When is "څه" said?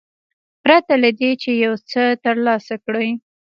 1.89-2.03